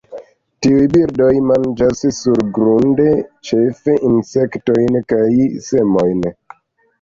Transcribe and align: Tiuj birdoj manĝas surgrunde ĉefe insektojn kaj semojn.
Tiuj 0.65 0.85
birdoj 0.93 1.27
manĝas 1.49 2.01
surgrunde 2.19 3.05
ĉefe 3.51 3.95
insektojn 4.13 4.99
kaj 5.15 5.21
semojn. 5.69 6.27